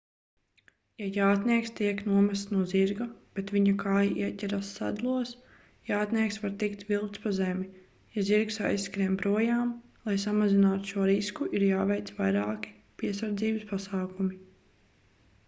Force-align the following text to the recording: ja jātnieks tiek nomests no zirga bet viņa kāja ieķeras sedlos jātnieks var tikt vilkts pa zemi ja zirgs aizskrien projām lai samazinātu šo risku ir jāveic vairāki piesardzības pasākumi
ja 1.01 1.07
jātnieks 1.15 1.71
tiek 1.79 1.99
nomests 2.11 2.47
no 2.53 2.61
zirga 2.69 3.05
bet 3.39 3.51
viņa 3.55 3.73
kāja 3.83 4.07
ieķeras 4.29 4.71
sedlos 4.77 5.33
jātnieks 5.89 6.39
var 6.45 6.55
tikt 6.63 6.81
vilkts 6.91 7.21
pa 7.27 7.33
zemi 7.41 7.67
ja 8.17 8.23
zirgs 8.31 8.57
aizskrien 8.71 9.17
projām 9.23 9.73
lai 10.09 10.15
samazinātu 10.25 10.93
šo 10.93 11.05
risku 11.11 11.51
ir 11.59 11.67
jāveic 11.67 12.09
vairāki 12.23 12.73
piesardzības 13.03 13.69
pasākumi 13.75 14.39